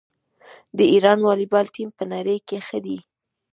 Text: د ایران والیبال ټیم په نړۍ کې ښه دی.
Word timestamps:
د 0.77 0.79
ایران 0.93 1.19
والیبال 1.23 1.65
ټیم 1.75 1.89
په 1.97 2.03
نړۍ 2.13 2.37
کې 2.47 2.57
ښه 2.67 2.79
دی. 2.85 2.97